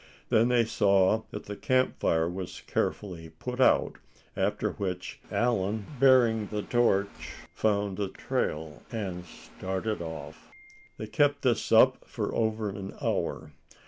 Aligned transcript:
Then 0.29 0.47
they 0.47 0.65
saw 0.65 1.25
that 1.29 1.45
the 1.45 1.55
camp 1.55 1.99
fire 1.99 2.27
was 2.27 2.61
carefully 2.65 3.29
put 3.37 3.61
out, 3.61 3.99
after 4.35 4.71
which 4.71 5.19
Allan, 5.29 5.85
bearing 5.99 6.47
the 6.47 6.63
torch, 6.63 7.33
found 7.53 7.97
the 7.97 8.09
trail, 8.09 8.81
and 8.91 9.25
started 9.25 10.01
off. 10.01 10.49
They 10.97 11.05
kept 11.05 11.43
this 11.43 11.71
up 11.71 12.03
for 12.07 12.33
over 12.33 12.71
an 12.71 12.95
hour. 12.99 13.51